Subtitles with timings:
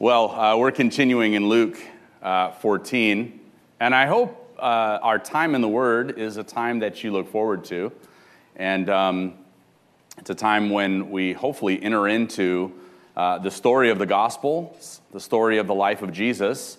[0.00, 1.76] Well, uh, we're continuing in Luke
[2.22, 3.40] uh, 14,
[3.80, 7.28] and I hope uh, our time in the Word is a time that you look
[7.32, 7.90] forward to.
[8.54, 9.34] And um,
[10.16, 12.72] it's a time when we hopefully enter into
[13.16, 14.78] uh, the story of the gospel,
[15.10, 16.78] the story of the life of Jesus.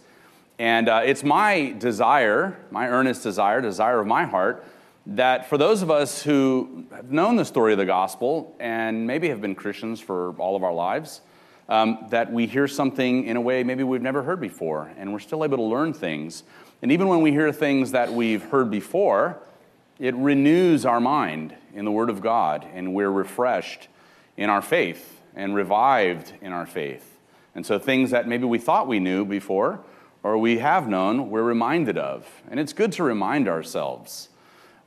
[0.58, 4.64] And uh, it's my desire, my earnest desire, desire of my heart,
[5.06, 9.28] that for those of us who have known the story of the gospel and maybe
[9.28, 11.20] have been Christians for all of our lives,
[11.70, 15.20] um, that we hear something in a way maybe we've never heard before, and we're
[15.20, 16.44] still able to learn things.
[16.82, 19.38] And even when we hear things that we've heard before,
[20.00, 23.88] it renews our mind in the Word of God, and we're refreshed
[24.36, 27.20] in our faith and revived in our faith.
[27.54, 29.80] And so things that maybe we thought we knew before
[30.24, 32.27] or we have known, we're reminded of.
[32.49, 34.30] And it's good to remind ourselves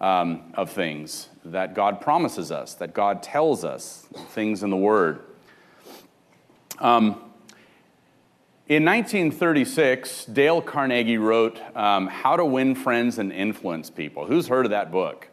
[0.00, 5.20] um, of things that God promises us, that God tells us, things in the Word.
[6.82, 7.10] Um,
[8.66, 14.26] in 1936, Dale Carnegie wrote um, How to Win Friends and Influence People.
[14.26, 15.28] Who's heard of that book?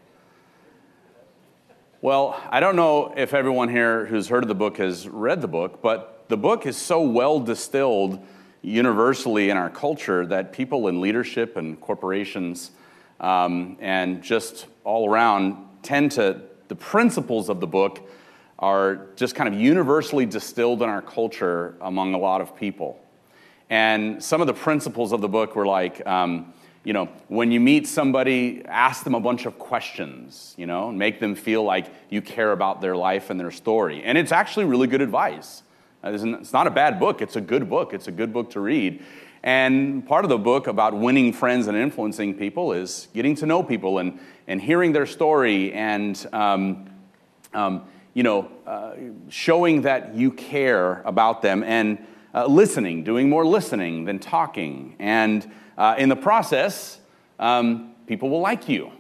[2.02, 5.48] Well, I don't know if everyone here who's heard of the book has read the
[5.48, 8.24] book, but the book is so well distilled
[8.62, 12.70] universally in our culture that people in leadership and corporations
[13.20, 18.08] um, and just all around tend to, the principles of the book
[18.60, 23.00] are just kind of universally distilled in our culture among a lot of people.
[23.70, 27.60] And some of the principles of the book were like, um, you know, when you
[27.60, 32.22] meet somebody, ask them a bunch of questions, you know, make them feel like you
[32.22, 34.04] care about their life and their story.
[34.04, 35.64] And it's actually really good advice.
[36.04, 37.94] It's not a bad book, it's a good book.
[37.94, 39.04] It's a good book to read.
[39.44, 43.64] And part of the book about winning friends and influencing people is getting to know
[43.64, 46.90] people and, and hearing their story and, um,
[47.54, 47.84] um,
[48.20, 48.96] you know, uh,
[49.30, 54.94] showing that you care about them and uh, listening, doing more listening than talking.
[55.00, 57.00] And uh, in the process,
[57.40, 58.92] um, people will like you.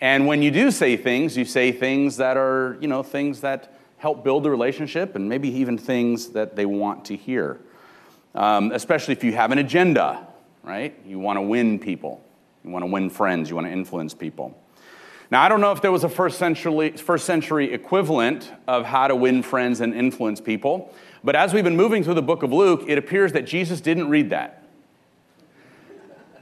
[0.00, 3.78] And when you do say things, you say things that are, you know, things that
[3.98, 7.60] help build the relationship and maybe even things that they want to hear.
[8.34, 10.26] Um, especially if you have an agenda,
[10.62, 10.98] right?
[11.04, 12.24] You want to win people,
[12.64, 14.58] you want to win friends, you want to influence people.
[15.30, 19.06] Now, I don't know if there was a first century, first century equivalent of how
[19.06, 20.92] to win friends and influence people,
[21.22, 24.08] but as we've been moving through the book of Luke, it appears that Jesus didn't
[24.08, 24.64] read that.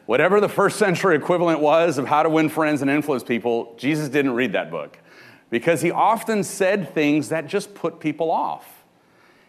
[0.06, 4.09] Whatever the first century equivalent was of how to win friends and influence people, Jesus
[4.09, 4.98] didn't read that book
[5.50, 8.78] because he often said things that just put people off.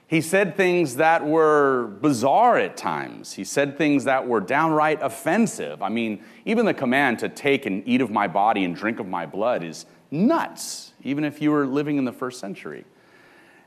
[0.09, 3.31] He said things that were bizarre at times.
[3.31, 5.83] He said things that were downright offensive.
[5.83, 9.07] I mean, even the command to take and eat of my body and drink of
[9.07, 12.85] my blood is nuts, even if you were living in the first century.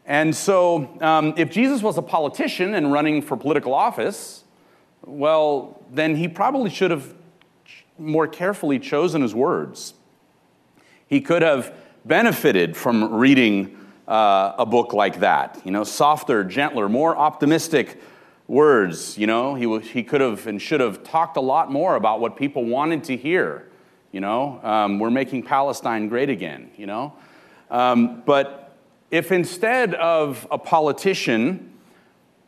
[0.05, 4.43] And so, um, if Jesus was a politician and running for political office,
[5.07, 7.15] well, then he probably should have
[7.99, 9.95] more carefully chosen his words.
[11.07, 11.73] He could have
[12.05, 15.61] benefited from reading uh, a book like that.
[15.65, 18.01] You know, softer, gentler, more optimistic
[18.49, 19.17] words.
[19.17, 22.37] You know, he, he could have and should have talked a lot more about what
[22.37, 23.69] people wanted to hear.
[24.11, 27.15] You know, um, we're making Palestine great again, you know.
[27.71, 28.77] Um, but
[29.11, 31.73] if instead of a politician,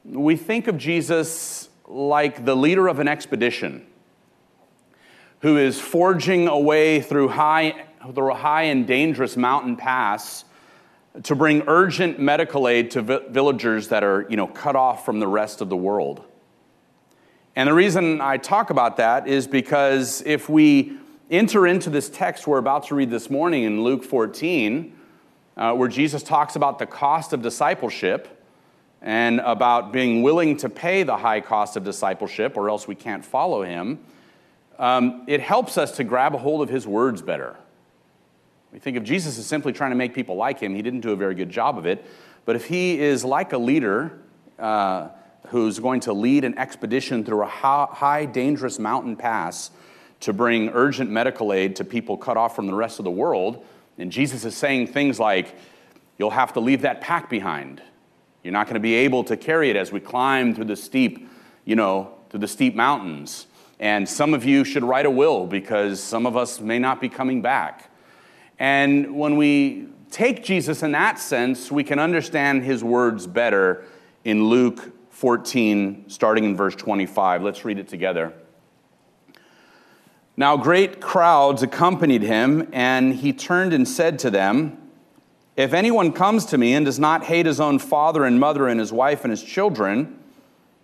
[0.05, 3.87] we think of Jesus like the leader of an expedition
[5.41, 10.45] who is forging a way through high, through a high and dangerous mountain pass
[11.23, 15.21] to bring urgent medical aid to vi- villagers that are, you know, cut off from
[15.21, 16.25] the rest of the world.
[17.57, 20.99] And the reason I talk about that is because if we
[21.31, 24.93] enter into this text we're about to read this morning in Luke 14,
[25.57, 28.43] uh, where Jesus talks about the cost of discipleship
[29.01, 33.25] and about being willing to pay the high cost of discipleship, or else we can't
[33.25, 34.01] follow him,
[34.79, 37.57] um, it helps us to grab a hold of his words better.
[38.75, 40.75] We think of Jesus as simply trying to make people like him.
[40.75, 42.05] He didn't do a very good job of it.
[42.45, 44.19] But if he is like a leader
[44.59, 45.11] uh,
[45.47, 49.71] who's going to lead an expedition through a high, dangerous mountain pass
[50.21, 53.65] to bring urgent medical aid to people cut off from the rest of the world,
[53.97, 55.55] and Jesus is saying things like,
[56.19, 57.83] You'll have to leave that pack behind.
[58.43, 61.29] You're not going to be able to carry it as we climb through the steep,
[61.65, 63.47] you know, through the steep mountains.
[63.81, 67.09] And some of you should write a will because some of us may not be
[67.09, 67.91] coming back.
[68.59, 73.85] And when we take Jesus in that sense, we can understand his words better
[74.25, 77.43] in Luke 14, starting in verse 25.
[77.43, 78.33] Let's read it together.
[80.37, 84.79] Now, great crowds accompanied him, and he turned and said to them,
[85.57, 88.81] If anyone comes to me and does not hate his own father and mother and
[88.81, 90.19] his wife and his children,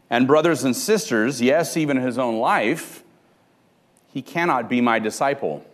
[0.09, 3.03] and brothers and sisters, yes, even his own life,
[4.13, 5.65] he cannot be my disciple.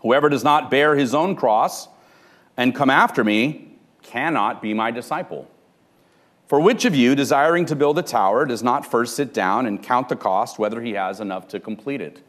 [0.00, 1.88] Whoever does not bear his own cross
[2.56, 3.72] and come after me
[4.02, 5.50] cannot be my disciple.
[6.46, 9.82] For which of you, desiring to build a tower, does not first sit down and
[9.82, 12.22] count the cost, whether he has enough to complete it?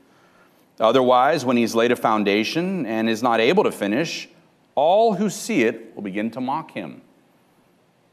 [0.79, 4.27] Otherwise, when he's laid a foundation and is not able to finish,
[4.73, 7.01] all who see it will begin to mock him.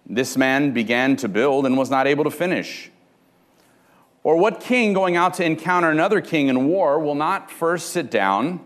[0.06, 2.91] This man began to build and was not able to finish.
[4.23, 8.11] Or what king going out to encounter another king in war will not first sit
[8.11, 8.61] down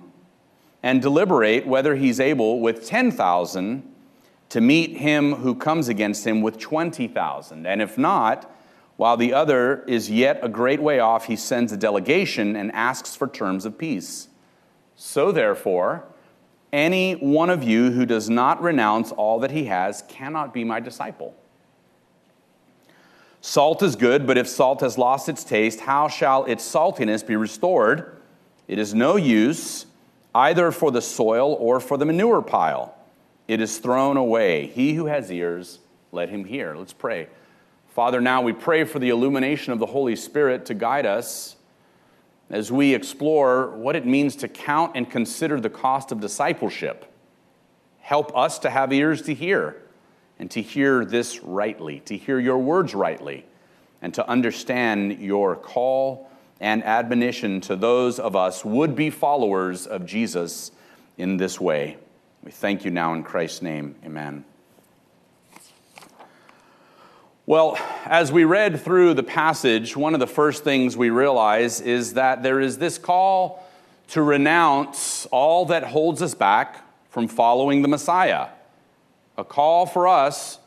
[0.88, 3.94] and deliberate whether he's able with 10,000
[4.49, 7.67] to meet him who comes against him with 20,000?
[7.67, 8.50] And if not,
[8.96, 13.14] while the other is yet a great way off, he sends a delegation and asks
[13.14, 14.29] for terms of peace.
[14.96, 16.06] So therefore,
[16.73, 20.81] any one of you who does not renounce all that he has cannot be my
[20.81, 21.37] disciple.
[23.43, 27.37] Salt is good, but if salt has lost its taste, how shall its saltiness be
[27.37, 28.23] restored?
[28.67, 29.85] It is no use
[30.38, 32.94] either for the soil or for the manure pile.
[33.49, 34.69] It is thrown away.
[34.69, 35.81] He who has ears,
[36.12, 36.76] let him hear.
[36.76, 37.26] Let's pray.
[37.88, 41.56] Father, now we pray for the illumination of the Holy Spirit to guide us
[42.50, 47.12] as we explore what it means to count and consider the cost of discipleship.
[47.99, 49.82] Help us to have ears to hear
[50.38, 53.44] and to hear this rightly, to hear your words rightly,
[54.00, 60.05] and to understand your call and admonition to those of us would be followers of
[60.06, 60.72] Jesus
[61.16, 61.96] in this way.
[62.43, 63.94] We thank you now in Christ's name.
[64.05, 64.44] Amen.
[67.46, 72.12] Well, as we read through the passage, one of the first things we realize is
[72.14, 73.66] that there is this call
[74.08, 78.49] to renounce all that holds us back from following the Messiah.
[79.38, 80.58] A call for us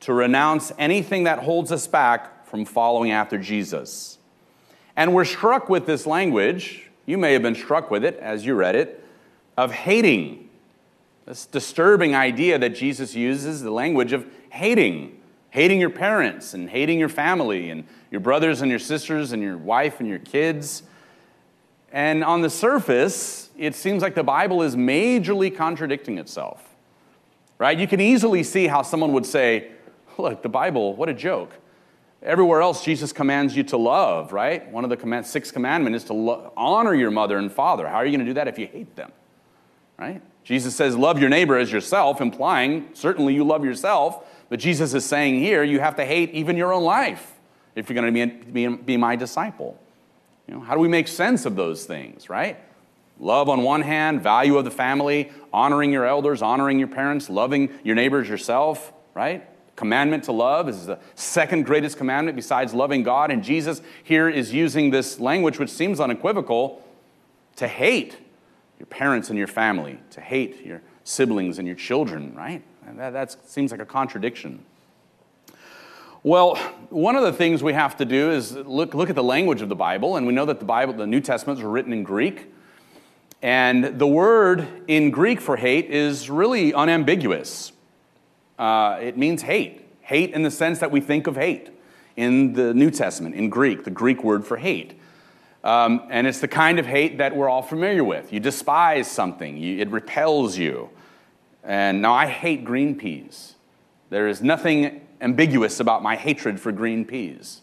[0.00, 4.18] to renounce anything that holds us back from following after Jesus.
[5.00, 8.54] And we're struck with this language, you may have been struck with it as you
[8.54, 9.02] read it,
[9.56, 10.50] of hating.
[11.24, 15.16] This disturbing idea that Jesus uses, the language of hating
[15.50, 19.56] hating your parents and hating your family and your brothers and your sisters and your
[19.56, 20.82] wife and your kids.
[21.92, 26.62] And on the surface, it seems like the Bible is majorly contradicting itself.
[27.58, 27.78] Right?
[27.78, 29.72] You can easily see how someone would say,
[30.18, 31.50] Look, the Bible, what a joke.
[32.22, 34.70] Everywhere else, Jesus commands you to love, right?
[34.70, 37.88] One of the command, six commandments is to lo- honor your mother and father.
[37.88, 39.10] How are you going to do that if you hate them?
[39.98, 40.20] Right?
[40.44, 44.26] Jesus says, Love your neighbor as yourself, implying certainly you love yourself.
[44.50, 47.38] But Jesus is saying here, you have to hate even your own life
[47.74, 49.80] if you're going to be, be, be my disciple.
[50.46, 52.58] You know, how do we make sense of those things, right?
[53.20, 57.70] Love on one hand, value of the family, honoring your elders, honoring your parents, loving
[57.84, 59.46] your neighbors yourself, right?
[59.80, 63.30] Commandment to love is the second greatest commandment besides loving God.
[63.30, 66.84] And Jesus here is using this language, which seems unequivocal,
[67.56, 68.18] to hate
[68.78, 72.62] your parents and your family, to hate your siblings and your children, right?
[72.98, 74.66] That, that seems like a contradiction.
[76.22, 76.56] Well,
[76.90, 79.70] one of the things we have to do is look, look at the language of
[79.70, 82.52] the Bible, and we know that the Bible, the New Testaments were written in Greek.
[83.40, 87.72] And the word in Greek for hate is really unambiguous.
[88.60, 89.80] Uh, it means hate.
[90.02, 91.70] Hate in the sense that we think of hate
[92.16, 95.00] in the New Testament, in Greek, the Greek word for hate.
[95.64, 98.34] Um, and it's the kind of hate that we're all familiar with.
[98.34, 100.90] You despise something, you, it repels you.
[101.64, 103.54] And now I hate green peas.
[104.10, 107.62] There is nothing ambiguous about my hatred for green peas.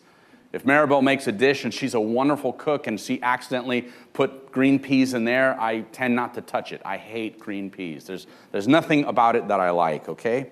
[0.51, 4.79] If Maribel makes a dish and she's a wonderful cook and she accidentally put green
[4.79, 6.81] peas in there, I tend not to touch it.
[6.83, 8.05] I hate green peas.
[8.05, 10.51] There's, there's nothing about it that I like, okay?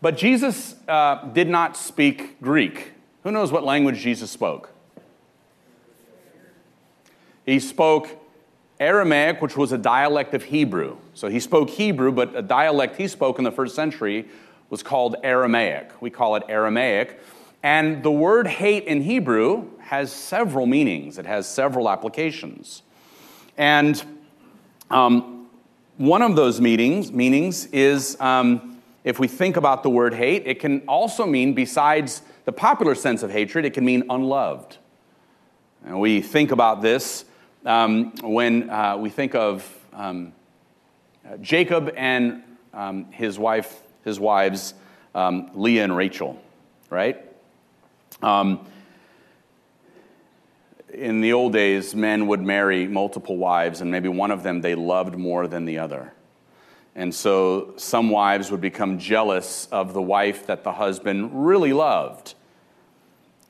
[0.00, 2.92] But Jesus uh, did not speak Greek.
[3.22, 4.70] Who knows what language Jesus spoke?
[7.44, 8.08] He spoke
[8.78, 10.96] Aramaic, which was a dialect of Hebrew.
[11.14, 14.26] So he spoke Hebrew, but a dialect he spoke in the first century
[14.68, 15.90] was called Aramaic.
[16.00, 17.20] We call it Aramaic.
[17.62, 22.82] And the word hate in Hebrew has several meanings, it has several applications.
[23.56, 24.02] And
[24.90, 25.48] um,
[25.96, 28.75] one of those meanings, meanings is um,
[29.06, 33.22] if we think about the word hate, it can also mean, besides the popular sense
[33.22, 34.78] of hatred, it can mean unloved.
[35.84, 37.24] And we think about this
[37.64, 40.32] um, when uh, we think of um,
[41.40, 42.42] Jacob and
[42.74, 44.74] um, his wife, his wives,
[45.14, 46.42] um, Leah and Rachel,
[46.90, 47.24] right?
[48.22, 48.66] Um,
[50.92, 54.74] in the old days, men would marry multiple wives, and maybe one of them they
[54.74, 56.12] loved more than the other.
[56.96, 62.34] And so some wives would become jealous of the wife that the husband really loved.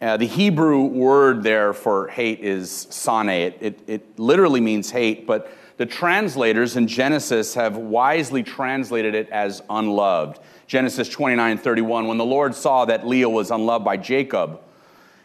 [0.03, 3.29] Uh, the Hebrew word there for hate is sane.
[3.29, 9.31] It, it, it literally means hate, but the translators in Genesis have wisely translated it
[9.31, 10.41] as unloved.
[10.67, 14.61] Genesis 29 31, when the Lord saw that Leah was unloved by Jacob,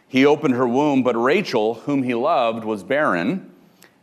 [0.06, 3.50] he opened her womb, but Rachel, whom he loved, was barren.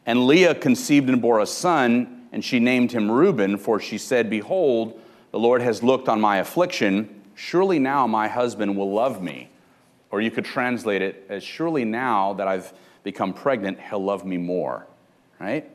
[0.06, 4.30] And Leah conceived and bore a son, and she named him Reuben, for she said,
[4.30, 5.00] Behold,
[5.32, 7.22] the Lord has looked on my affliction.
[7.36, 9.50] Surely now my husband will love me.
[10.12, 14.38] Or you could translate it as, Surely now that I've become pregnant, he'll love me
[14.38, 14.88] more.
[15.40, 15.70] Right?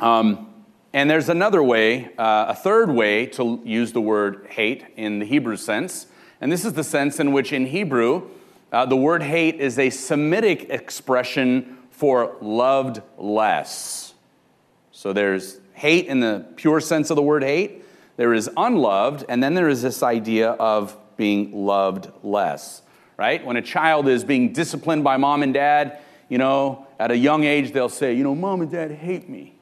[0.00, 0.52] Um,
[0.92, 5.26] and there's another way, uh, a third way to use the word hate in the
[5.26, 6.06] Hebrew sense.
[6.40, 8.30] And this is the sense in which, in Hebrew,
[8.72, 14.14] uh, the word hate is a Semitic expression for loved less.
[14.96, 17.84] So there's hate in the pure sense of the word hate,
[18.16, 22.80] there is unloved, and then there is this idea of being loved less,
[23.18, 23.44] right?
[23.44, 25.98] When a child is being disciplined by mom and dad,
[26.30, 29.54] you know, at a young age, they'll say, you know, mom and dad hate me,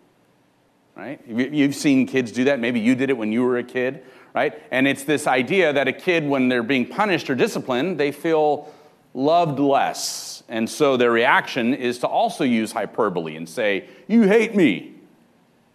[0.94, 1.20] right?
[1.26, 2.60] You've seen kids do that.
[2.60, 4.62] Maybe you did it when you were a kid, right?
[4.70, 8.72] And it's this idea that a kid, when they're being punished or disciplined, they feel
[9.14, 10.44] loved less.
[10.48, 14.93] And so their reaction is to also use hyperbole and say, You hate me,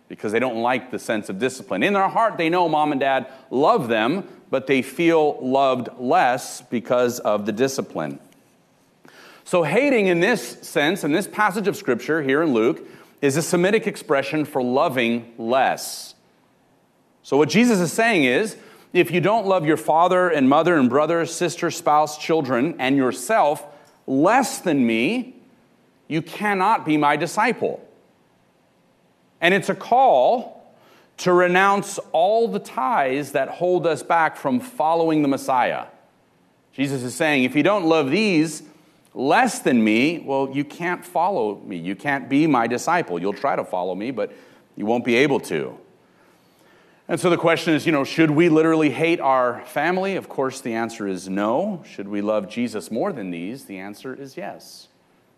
[0.09, 1.83] because they don't like the sense of discipline.
[1.83, 6.61] In their heart, they know mom and dad love them, but they feel loved less
[6.61, 8.19] because of the discipline.
[9.45, 12.85] So, hating in this sense, in this passage of scripture here in Luke,
[13.21, 16.15] is a Semitic expression for loving less.
[17.23, 18.57] So, what Jesus is saying is
[18.93, 23.63] if you don't love your father and mother and brother, sister, spouse, children, and yourself
[24.07, 25.35] less than me,
[26.07, 27.85] you cannot be my disciple.
[29.41, 30.59] And it's a call
[31.17, 35.85] to renounce all the ties that hold us back from following the Messiah.
[36.71, 38.63] Jesus is saying, if you don't love these
[39.13, 41.75] less than me, well, you can't follow me.
[41.75, 43.19] You can't be my disciple.
[43.19, 44.33] You'll try to follow me, but
[44.77, 45.77] you won't be able to.
[47.09, 50.15] And so the question is, you know, should we literally hate our family?
[50.15, 51.83] Of course, the answer is no.
[51.85, 53.65] Should we love Jesus more than these?
[53.65, 54.87] The answer is yes.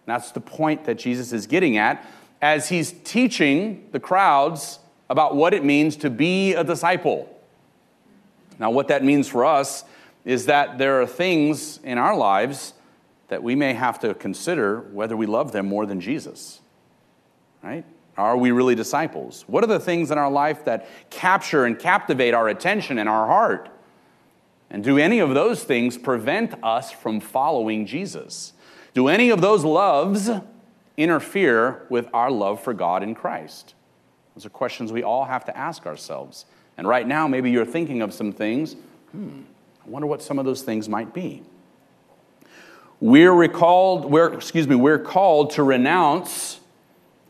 [0.05, 2.05] that's the point that Jesus is getting at
[2.42, 4.80] as he's teaching the crowds
[5.10, 7.28] about what it means to be a disciple.
[8.60, 9.84] Now, what that means for us
[10.26, 12.74] is that there are things in our lives
[13.28, 16.60] that we may have to consider whether we love them more than Jesus.
[17.64, 17.86] Right?
[18.18, 19.46] Are we really disciples?
[19.48, 23.28] What are the things in our life that capture and captivate our attention and our
[23.28, 23.70] heart?
[24.70, 28.54] And do any of those things prevent us from following Jesus?
[28.94, 30.30] Do any of those loves
[30.98, 33.76] interfere with our love for God in Christ?
[34.36, 36.46] Those are questions we all have to ask ourselves.
[36.78, 38.76] And right now, maybe you're thinking of some things.
[39.12, 39.42] Hmm,
[39.86, 41.44] I wonder what some of those things might be.
[43.00, 46.60] We're recalled, we're, excuse me, we're called to renounce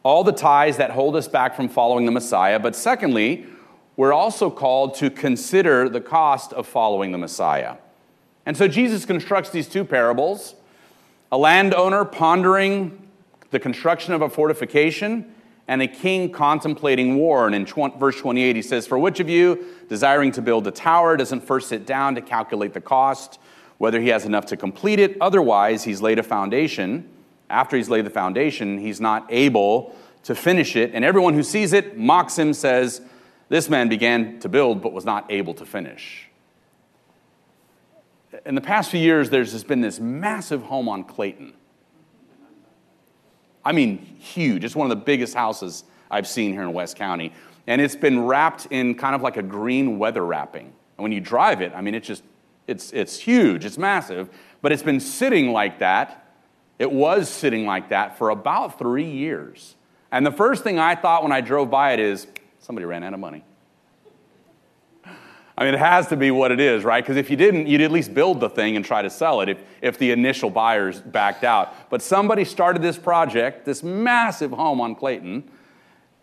[0.03, 2.59] all the ties that hold us back from following the Messiah.
[2.59, 3.45] But secondly,
[3.95, 7.77] we're also called to consider the cost of following the Messiah.
[8.45, 10.55] And so Jesus constructs these two parables
[11.31, 13.00] a landowner pondering
[13.51, 15.33] the construction of a fortification
[15.67, 17.45] and a king contemplating war.
[17.45, 21.15] And in verse 28, he says, For which of you, desiring to build a tower,
[21.15, 23.39] doesn't first sit down to calculate the cost,
[23.77, 25.17] whether he has enough to complete it?
[25.21, 27.07] Otherwise, he's laid a foundation.
[27.49, 30.91] After he's laid the foundation, he's not able to finish it.
[30.93, 33.01] And everyone who sees it mocks him, says,
[33.49, 36.27] This man began to build but was not able to finish.
[38.45, 41.53] In the past few years, there's been this massive home on Clayton
[43.63, 44.63] I mean, huge.
[44.63, 47.33] It's one of the biggest houses I've seen here in West County.
[47.67, 50.65] And it's been wrapped in kind of like a green weather wrapping.
[50.65, 52.23] And when you drive it, I mean, it's just,
[52.67, 54.29] it's, it's huge, it's massive,
[54.61, 56.33] but it's been sitting like that.
[56.79, 59.75] It was sitting like that for about three years.
[60.11, 62.27] And the first thing I thought when I drove by it is
[62.59, 63.43] somebody ran out of money.
[65.61, 67.03] I mean, it has to be what it is, right?
[67.03, 69.49] Because if you didn't, you'd at least build the thing and try to sell it
[69.49, 71.91] if, if the initial buyers backed out.
[71.91, 75.47] But somebody started this project, this massive home on Clayton,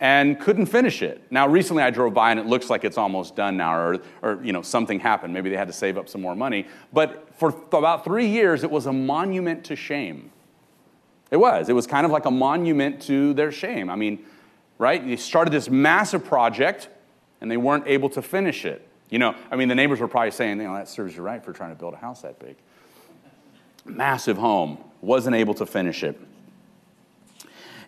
[0.00, 1.22] and couldn't finish it.
[1.30, 4.40] Now, recently I drove by and it looks like it's almost done now, or, or
[4.42, 5.34] you know, something happened.
[5.34, 6.66] Maybe they had to save up some more money.
[6.92, 10.32] But for about three years, it was a monument to shame.
[11.30, 11.68] It was.
[11.68, 13.88] It was kind of like a monument to their shame.
[13.88, 14.18] I mean,
[14.78, 15.06] right?
[15.06, 16.88] They started this massive project
[17.40, 18.84] and they weren't able to finish it.
[19.10, 21.42] You know, I mean, the neighbors were probably saying, you know, that serves you right
[21.42, 22.56] for trying to build a house that big.
[23.84, 26.20] Massive home, wasn't able to finish it.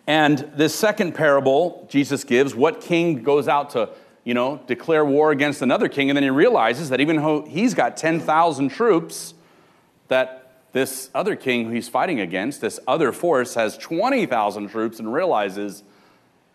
[0.07, 3.89] And this second parable Jesus gives, what king goes out to,
[4.23, 7.73] you know, declare war against another king, and then he realizes that even though he's
[7.73, 9.35] got 10,000 troops,
[10.07, 15.13] that this other king who he's fighting against, this other force, has 20,000 troops and
[15.13, 15.83] realizes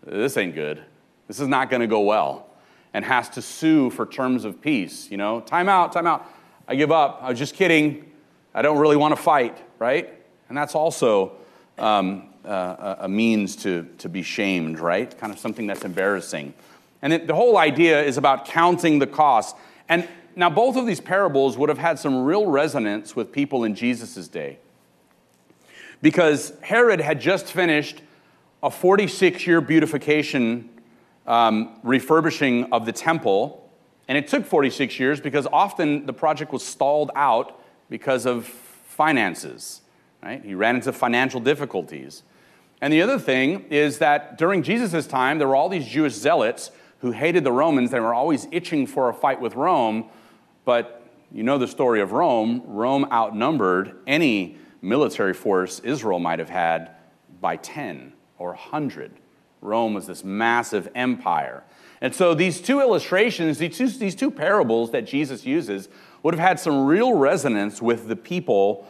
[0.04, 0.82] this ain't good.
[1.28, 2.49] This is not going to go well.
[2.97, 5.11] And has to sue for terms of peace.
[5.11, 6.26] You know, time out, time out.
[6.67, 7.19] I give up.
[7.21, 8.11] I was just kidding.
[8.55, 10.09] I don't really want to fight, right?
[10.49, 11.33] And that's also
[11.76, 15.15] um, uh, a means to, to be shamed, right?
[15.19, 16.55] Kind of something that's embarrassing.
[17.03, 19.57] And it, the whole idea is about counting the cost.
[19.91, 23.75] And now, both of these parables would have had some real resonance with people in
[23.75, 24.57] Jesus' day.
[26.00, 28.00] Because Herod had just finished
[28.62, 30.71] a 46 year beautification
[31.26, 33.71] um, refurbishing of the temple.
[34.09, 39.80] And it took 46 years because often the project was stalled out because of finances.
[40.23, 40.45] Right?
[40.45, 42.23] He ran into financial difficulties.
[42.80, 46.71] And the other thing is that during Jesus' time, there were all these Jewish zealots
[47.00, 47.90] who hated the Romans.
[47.90, 50.09] They were always itching for a fight with Rome.
[50.64, 52.62] But you know the story of Rome.
[52.66, 56.90] Rome outnumbered any military force Israel might have had
[57.40, 59.12] by 10 or 100.
[59.60, 61.64] Rome was this massive empire.
[62.00, 65.88] And so these two illustrations, these two, these two parables that Jesus uses,
[66.22, 68.86] would have had some real resonance with the people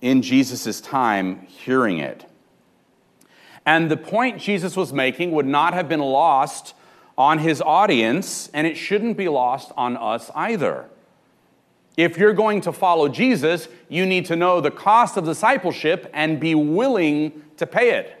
[0.00, 2.24] in Jesus' time hearing it.
[3.64, 6.74] And the point Jesus was making would not have been lost
[7.18, 10.84] on his audience, and it shouldn't be lost on us either.
[11.96, 16.38] If you're going to follow Jesus, you need to know the cost of discipleship and
[16.38, 18.15] be willing to pay it.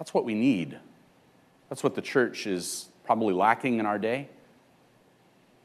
[0.00, 0.78] That's what we need.
[1.68, 4.30] That's what the church is probably lacking in our day.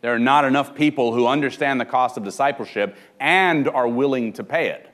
[0.02, 4.44] There are not enough people who understand the cost of discipleship and are willing to
[4.44, 4.90] pay it.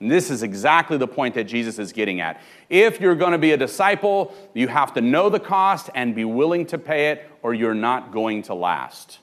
[0.00, 2.40] And this is exactly the point that Jesus is getting at.
[2.70, 6.24] If you're going to be a disciple, you have to know the cost and be
[6.24, 9.18] willing to pay it, or you're not going to last.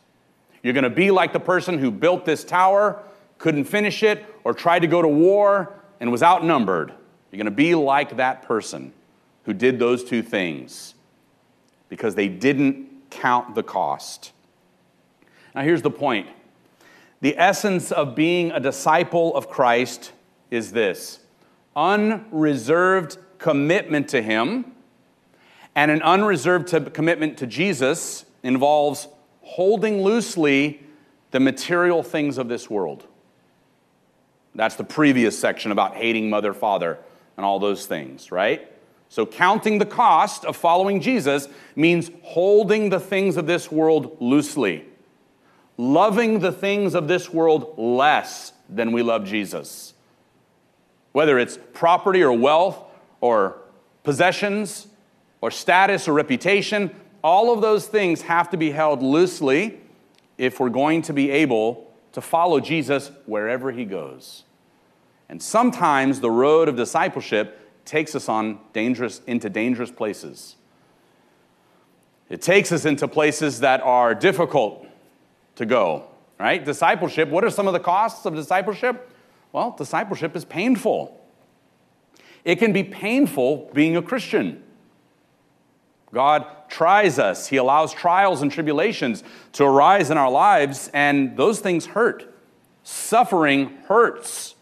[0.62, 3.02] You're going to be like the person who built this tower,
[3.40, 6.94] couldn't finish it, or tried to go to war and was outnumbered.
[7.32, 8.94] You're going to be like that person
[9.48, 10.94] who did those two things
[11.88, 14.34] because they didn't count the cost.
[15.56, 16.28] Now, here's the point
[17.22, 20.12] the essence of being a disciple of Christ
[20.52, 21.20] is this
[21.78, 24.74] unreserved commitment to Him,
[25.76, 29.08] and an unreserved commitment to Jesus involves
[29.42, 30.84] holding loosely
[31.32, 33.08] the material things of this world.
[34.56, 37.00] That's the previous section about hating mother, father,
[37.38, 38.70] and all those things, right?
[39.10, 44.86] So, counting the cost of following Jesus means holding the things of this world loosely,
[45.78, 49.94] loving the things of this world less than we love Jesus
[51.18, 52.78] whether it's property or wealth
[53.22, 53.58] or
[54.04, 54.86] possessions
[55.42, 59.82] or status or reputation, all of those things have to be held loosely
[60.38, 64.44] if we're going to be able to follow Jesus wherever he goes.
[65.28, 70.56] And sometimes the road of discipleship takes us on dangerous into dangerous places.
[72.30, 74.86] It takes us into places that are difficult
[75.56, 76.08] to go,
[76.40, 76.64] right?
[76.64, 79.10] Discipleship, what are some of the costs of discipleship?
[79.52, 81.20] Well, discipleship is painful.
[82.44, 84.64] It can be painful being a Christian.
[86.14, 89.24] God tries us, He allows trials and tribulations
[89.54, 92.34] to arise in our lives, and those things hurt.
[92.84, 94.56] Suffering hurts.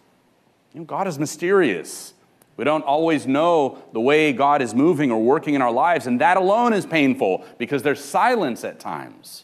[0.73, 2.14] You know, God is mysterious.
[2.57, 6.21] We don't always know the way God is moving or working in our lives, and
[6.21, 9.43] that alone is painful because there's silence at times.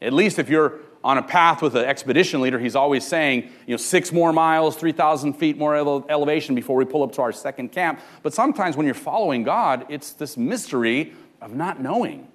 [0.00, 3.74] At least if you're on a path with an expedition leader, he's always saying, you
[3.74, 7.32] know, six more miles, 3,000 feet more ele- elevation before we pull up to our
[7.32, 8.00] second camp.
[8.22, 12.26] But sometimes when you're following God, it's this mystery of not knowing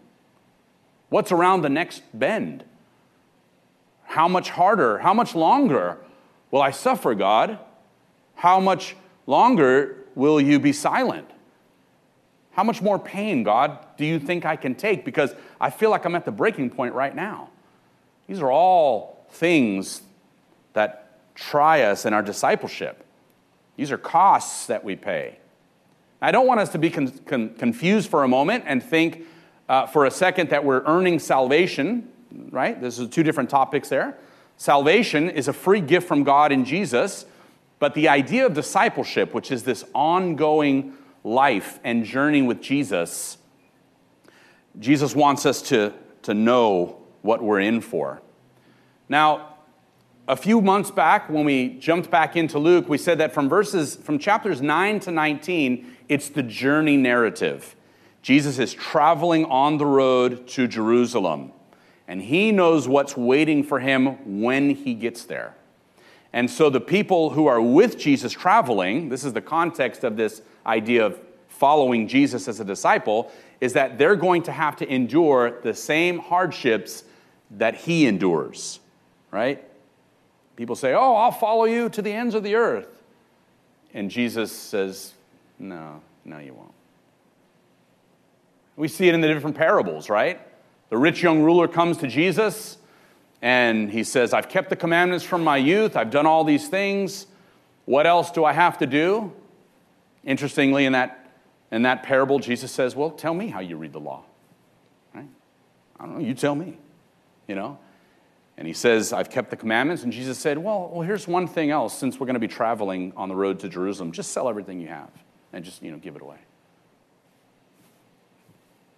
[1.10, 2.64] what's around the next bend.
[4.04, 5.98] How much harder, how much longer
[6.52, 7.60] will I suffer, God?
[8.36, 11.30] How much longer will you be silent?
[12.52, 15.06] How much more pain, God, do you think I can take?
[15.06, 17.50] Because I feel like I'm at the breaking point right now.
[18.28, 20.02] These are all things
[20.74, 23.06] that try us in our discipleship.
[23.78, 25.38] These are costs that we pay.
[26.22, 29.26] I don't want us to be con- con- confused for a moment and think
[29.68, 32.10] uh, for a second that we're earning salvation,
[32.52, 32.80] right?
[32.80, 34.18] This is two different topics there.
[34.58, 37.26] Salvation is a free gift from God in Jesus,
[37.82, 43.40] but the idea of discipleship, which is this ongoing life and journey with Jesus,
[44.80, 45.92] Jesus wants us to,
[46.22, 48.22] to know what we're in for.
[49.10, 49.56] Now,
[50.28, 53.96] a few months back, when we jumped back into Luke, we said that from verses,
[53.96, 57.76] from chapters 9 to 19, it's the journey narrative.
[58.22, 61.52] Jesus is traveling on the road to Jerusalem,
[62.08, 65.56] and he knows what's waiting for him when he gets there.
[66.34, 70.42] And so the people who are with Jesus traveling, this is the context of this
[70.66, 75.60] idea of following Jesus as a disciple, is that they're going to have to endure
[75.62, 77.04] the same hardships
[77.52, 78.80] that he endures,
[79.30, 79.64] right?
[80.56, 82.88] People say, Oh, I'll follow you to the ends of the earth.
[83.94, 85.14] And Jesus says,
[85.60, 86.74] No, no, you won't.
[88.78, 90.40] We see it in the different parables, right?
[90.90, 92.78] The rich young ruler comes to Jesus
[93.42, 97.26] and he says, I've kept the commandments from my youth, I've done all these things.
[97.86, 99.34] What else do I have to do?
[100.24, 101.32] Interestingly, in that,
[101.72, 104.24] in that parable, Jesus says, Well, tell me how you read the law.
[105.14, 105.26] Right?
[106.00, 106.78] I don't know, you tell me.
[107.48, 107.80] You know?
[108.58, 110.04] And he says, I've kept the commandments.
[110.04, 111.98] And Jesus said, Well, well here's one thing else.
[111.98, 114.90] Since we're going to be traveling on the road to Jerusalem, just sell everything you
[114.90, 115.10] have
[115.52, 116.38] and just, you know, give it away.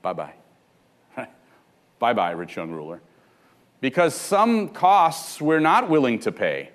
[0.01, 0.34] Bye bye.
[1.99, 3.01] bye bye, rich young ruler
[3.83, 6.69] because some costs we're not willing to pay,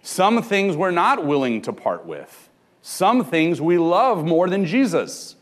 [0.00, 2.48] some things we're not willing to part with,
[2.82, 5.34] some things we love more than Jesus.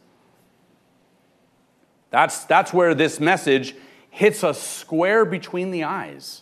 [2.09, 3.75] That's, that's where this message
[4.09, 6.41] hits us square between the eyes.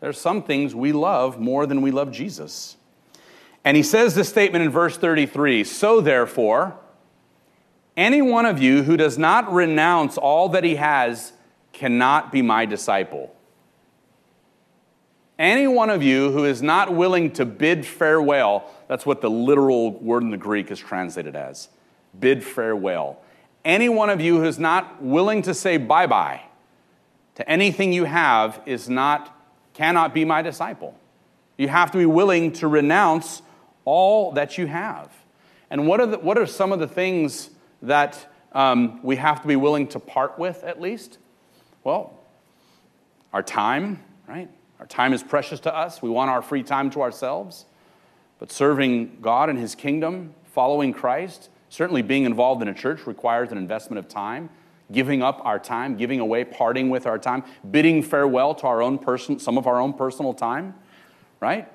[0.00, 2.76] There's some things we love more than we love Jesus.
[3.64, 6.76] And he says this statement in verse 33 So therefore,
[7.96, 11.32] any one of you who does not renounce all that he has
[11.72, 13.32] cannot be my disciple.
[15.38, 19.92] Any one of you who is not willing to bid farewell, that's what the literal
[19.92, 21.68] word in the Greek is translated as
[22.18, 23.20] bid farewell.
[23.64, 26.40] Any one of you who is not willing to say bye bye
[27.34, 29.36] to anything you have is not,
[29.74, 30.98] cannot be my disciple.
[31.58, 33.42] You have to be willing to renounce
[33.84, 35.10] all that you have.
[35.70, 37.50] And what are, the, what are some of the things
[37.82, 41.18] that um, we have to be willing to part with, at least?
[41.84, 42.18] Well,
[43.32, 44.48] our time, right?
[44.80, 46.02] Our time is precious to us.
[46.02, 47.66] We want our free time to ourselves.
[48.38, 53.52] But serving God and His kingdom, following Christ, certainly being involved in a church requires
[53.52, 54.50] an investment of time.
[54.92, 58.98] Giving up our time, giving away, parting with our time, bidding farewell to our own
[58.98, 60.74] person, some of our own personal time,
[61.40, 61.68] right?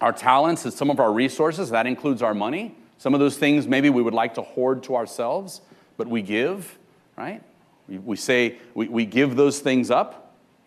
[0.00, 2.74] Our talents and some of our resources, that includes our money.
[2.96, 5.60] Some of those things maybe we would like to hoard to ourselves,
[5.98, 6.78] but we give,
[7.18, 7.42] right?
[7.88, 10.21] We, say we give those things up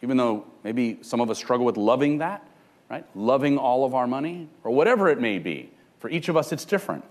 [0.06, 2.48] even though maybe some of us struggle with loving that,
[2.92, 3.04] right?
[3.16, 5.72] Loving all of our money, or whatever it may be.
[5.98, 7.04] For each of us, it's different.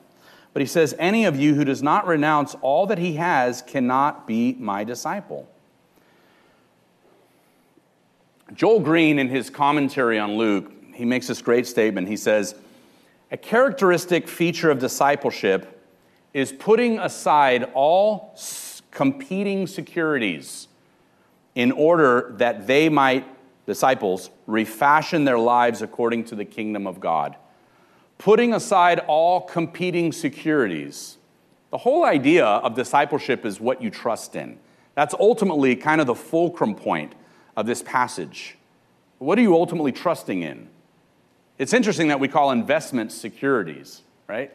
[0.53, 4.29] But he says, Any of you who does not renounce all that he has cannot
[4.29, 5.49] be my disciple.
[8.55, 12.07] Joel Green, in his commentary on Luke, he makes this great statement.
[12.07, 12.55] He says,
[13.33, 15.85] A characteristic feature of discipleship
[16.33, 18.39] is putting aside all
[18.93, 20.69] competing securities
[21.55, 23.27] in order that they might,
[23.67, 27.37] disciples, refashion their lives according to the kingdom of God,
[28.19, 31.19] putting aside all competing securities.
[31.71, 34.59] The whole idea of discipleship is what you trust in.
[34.95, 37.15] That's ultimately kind of the fulcrum point
[37.57, 38.57] of this passage.
[39.19, 40.69] What are you ultimately trusting in?
[41.59, 44.53] It's interesting that we call investments securities, right?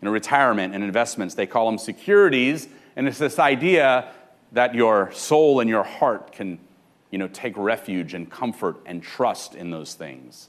[0.00, 4.12] In retirement and investments, they call them securities, and it's this idea
[4.52, 6.58] that your soul and your heart can
[7.10, 10.48] you know, take refuge and comfort and trust in those things.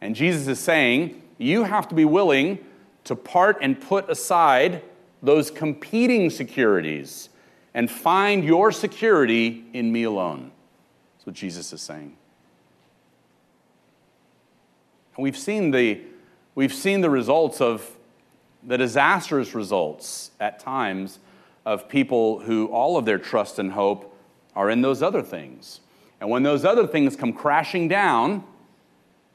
[0.00, 2.58] And Jesus is saying, you have to be willing
[3.04, 4.82] to part and put aside
[5.22, 7.28] those competing securities
[7.74, 10.50] and find your security in me alone.
[11.16, 12.16] That's what Jesus is saying.
[15.16, 16.00] And we've seen the,
[16.54, 17.88] we've seen the results of
[18.62, 21.18] the disastrous results at times
[21.68, 24.16] of people who all of their trust and hope
[24.56, 25.80] are in those other things.
[26.18, 28.42] And when those other things come crashing down,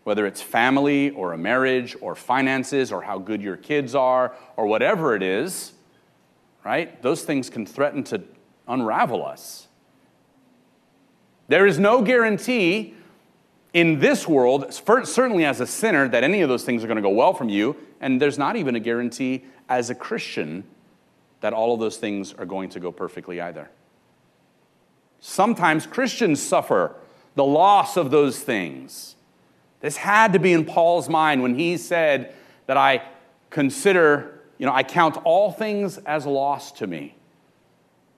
[0.03, 4.65] whether it's family or a marriage or finances or how good your kids are or
[4.65, 5.73] whatever it is,
[6.65, 6.99] right?
[7.03, 8.23] Those things can threaten to
[8.67, 9.67] unravel us.
[11.49, 12.95] There is no guarantee
[13.73, 17.03] in this world, certainly as a sinner, that any of those things are going to
[17.03, 17.75] go well from you.
[18.01, 20.63] And there's not even a guarantee as a Christian
[21.43, 23.69] that all of those things are going to go perfectly either.
[25.19, 26.95] Sometimes Christians suffer
[27.35, 29.17] the loss of those things.
[29.81, 32.33] This had to be in Paul's mind when he said
[32.67, 33.03] that I
[33.49, 37.13] consider, you know, I count all things as loss to me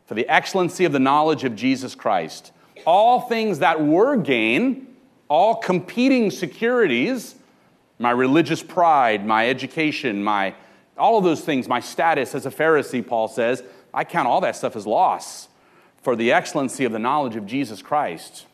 [0.06, 2.52] for the excellency of the knowledge of Jesus Christ.
[2.86, 4.86] All things that were gain,
[5.30, 7.34] all competing securities,
[7.98, 10.54] my religious pride, my education, my
[10.98, 14.56] all of those things, my status as a Pharisee, Paul says, I count all that
[14.56, 15.48] stuff as loss
[16.02, 18.46] for the excellency of the knowledge of Jesus Christ.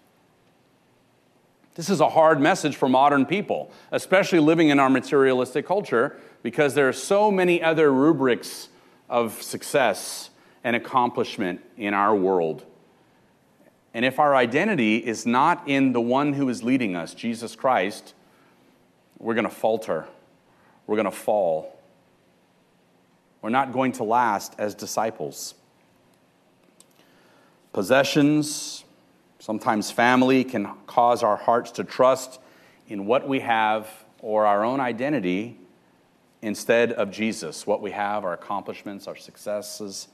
[1.75, 6.73] This is a hard message for modern people, especially living in our materialistic culture, because
[6.73, 8.69] there are so many other rubrics
[9.10, 10.30] of success
[10.63, 12.65] and accomplishment in our world.
[13.93, 18.13] And if our identity is not in the one who is leading us, Jesus Christ,
[19.17, 20.08] we're going to falter.
[20.88, 21.77] We're going to fall.
[23.41, 25.56] We're not going to last as disciples.
[27.73, 28.84] Possessions,
[29.39, 32.39] sometimes family, can cause our hearts to trust
[32.88, 33.88] in what we have
[34.19, 35.58] or our own identity
[36.41, 40.08] instead of Jesus, what we have, our accomplishments, our successes.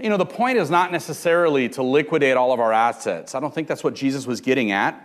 [0.00, 3.34] You know, the point is not necessarily to liquidate all of our assets.
[3.34, 5.04] I don't think that's what Jesus was getting at.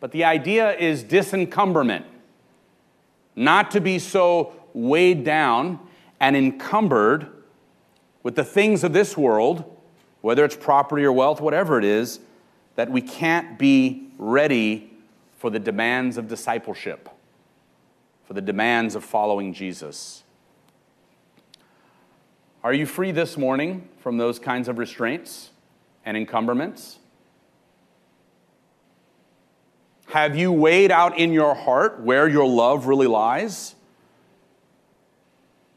[0.00, 2.04] But the idea is disencumberment,
[3.36, 5.78] not to be so weighed down
[6.22, 7.26] and encumbered
[8.22, 9.64] with the things of this world,
[10.20, 12.20] whether it's property or wealth, whatever it is,
[12.76, 14.88] that we can't be ready
[15.36, 17.08] for the demands of discipleship,
[18.24, 20.22] for the demands of following Jesus.
[22.62, 25.50] Are you free this morning from those kinds of restraints
[26.04, 27.00] and encumberments?
[30.06, 33.74] Have you weighed out in your heart where your love really lies?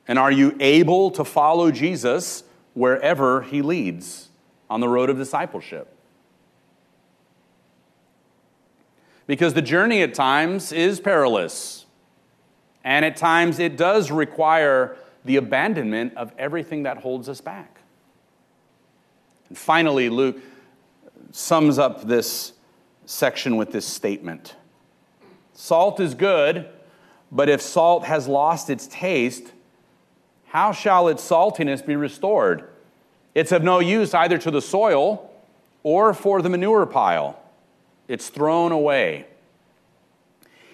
[0.07, 4.29] And are you able to follow Jesus wherever he leads
[4.69, 5.91] on the road of discipleship?
[9.27, 11.85] Because the journey at times is perilous,
[12.83, 17.79] and at times it does require the abandonment of everything that holds us back.
[19.49, 20.37] And finally, Luke
[21.31, 22.53] sums up this
[23.05, 24.55] section with this statement
[25.53, 26.67] Salt is good,
[27.31, 29.53] but if salt has lost its taste,
[30.47, 32.69] how shall its saltiness be restored?
[33.34, 35.29] It's of no use either to the soil
[35.84, 37.39] or for the manure pile.
[38.08, 39.25] It's thrown away.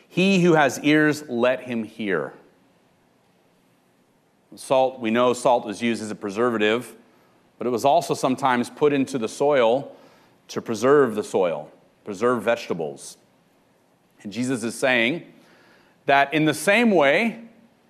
[0.07, 2.33] He who has ears, let him hear.
[4.55, 6.93] Salt, we know salt was used as a preservative,
[7.57, 9.95] but it was also sometimes put into the soil
[10.49, 11.71] to preserve the soil
[12.03, 13.17] preserve vegetables.
[14.23, 15.23] And Jesus is saying
[16.05, 17.39] that in the same way,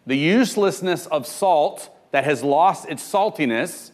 [0.06, 3.92] the uselessness of salt that has lost its saltiness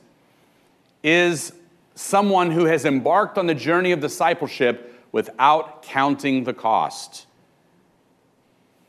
[1.04, 1.54] is
[1.96, 7.26] someone who has embarked on the journey of discipleship without counting the cost.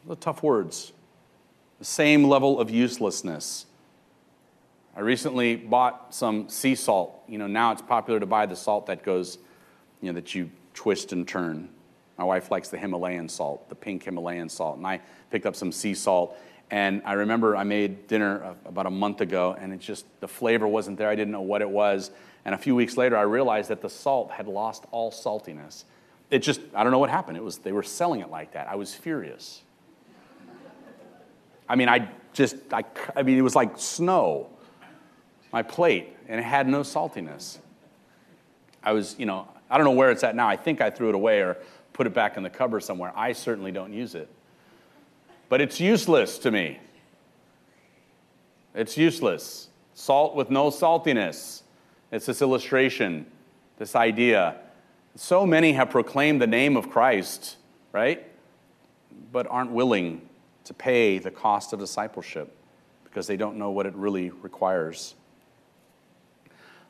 [0.06, 0.92] The tough words.
[1.78, 3.66] The same level of uselessness.
[4.96, 7.22] I recently bought some sea salt.
[7.28, 9.38] You know, now it's popular to buy the salt that goes,
[10.00, 11.68] you know, that you twist and turn.
[12.18, 14.76] My wife likes the Himalayan salt, the pink Himalayan salt.
[14.76, 15.00] And I
[15.30, 16.36] picked up some sea salt.
[16.70, 20.68] And I remember I made dinner about a month ago, and it just, the flavor
[20.68, 21.08] wasn't there.
[21.08, 22.10] I didn't know what it was.
[22.44, 25.84] And a few weeks later, I realized that the salt had lost all saltiness.
[26.30, 27.38] It just, I don't know what happened.
[27.38, 28.68] It was, they were selling it like that.
[28.68, 29.62] I was furious.
[31.68, 32.84] I mean, I just, I,
[33.16, 34.48] I mean, it was like snow,
[35.52, 37.58] my plate, and it had no saltiness.
[38.82, 40.48] I was, you know, I don't know where it's at now.
[40.48, 41.56] I think I threw it away or
[41.92, 43.12] put it back in the cupboard somewhere.
[43.16, 44.30] I certainly don't use it.
[45.48, 46.78] But it's useless to me.
[48.74, 49.68] It's useless.
[49.94, 51.62] Salt with no saltiness.
[52.12, 53.26] It's this illustration,
[53.78, 54.56] this idea.
[55.16, 57.56] So many have proclaimed the name of Christ,
[57.92, 58.26] right?
[59.32, 60.22] But aren't willing
[60.64, 62.54] to pay the cost of discipleship
[63.04, 65.14] because they don't know what it really requires.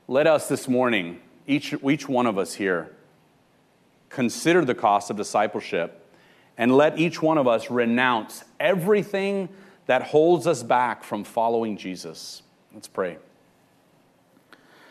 [0.09, 2.91] Let us this morning each, each one of us here,
[4.09, 6.05] consider the cost of discipleship
[6.59, 9.49] and let each one of us renounce everything
[9.87, 12.43] that holds us back from following Jesus.
[12.75, 13.17] Let's pray.